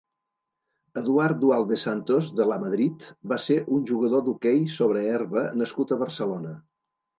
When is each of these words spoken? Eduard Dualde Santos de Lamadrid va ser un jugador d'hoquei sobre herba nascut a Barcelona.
Eduard 1.01 1.37
Dualde 1.43 1.77
Santos 1.81 2.31
de 2.39 2.47
Lamadrid 2.53 3.05
va 3.35 3.39
ser 3.45 3.59
un 3.77 3.85
jugador 3.93 4.27
d'hoquei 4.31 4.67
sobre 4.81 5.07
herba 5.13 5.47
nascut 5.63 5.97
a 5.99 6.03
Barcelona. 6.05 6.59